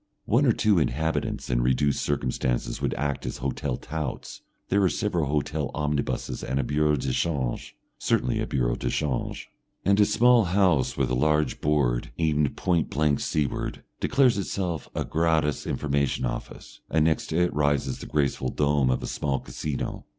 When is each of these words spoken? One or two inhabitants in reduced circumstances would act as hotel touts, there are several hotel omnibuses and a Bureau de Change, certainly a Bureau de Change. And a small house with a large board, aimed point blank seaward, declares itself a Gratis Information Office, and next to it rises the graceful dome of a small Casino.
One 0.25 0.47
or 0.47 0.51
two 0.51 0.79
inhabitants 0.79 1.47
in 1.47 1.61
reduced 1.61 2.03
circumstances 2.03 2.81
would 2.81 2.95
act 2.95 3.23
as 3.27 3.37
hotel 3.37 3.77
touts, 3.77 4.41
there 4.69 4.81
are 4.81 4.89
several 4.89 5.27
hotel 5.27 5.69
omnibuses 5.75 6.43
and 6.43 6.59
a 6.59 6.63
Bureau 6.63 6.95
de 6.95 7.13
Change, 7.13 7.75
certainly 7.99 8.39
a 8.41 8.47
Bureau 8.47 8.73
de 8.73 8.89
Change. 8.89 9.47
And 9.85 9.99
a 9.99 10.05
small 10.05 10.45
house 10.45 10.97
with 10.97 11.11
a 11.11 11.13
large 11.13 11.61
board, 11.61 12.09
aimed 12.17 12.57
point 12.57 12.89
blank 12.89 13.19
seaward, 13.19 13.83
declares 13.99 14.39
itself 14.39 14.89
a 14.95 15.05
Gratis 15.05 15.67
Information 15.67 16.25
Office, 16.25 16.79
and 16.89 17.05
next 17.05 17.27
to 17.27 17.37
it 17.37 17.53
rises 17.53 17.99
the 17.99 18.07
graceful 18.07 18.49
dome 18.49 18.89
of 18.89 19.03
a 19.03 19.07
small 19.07 19.39
Casino. 19.39 20.07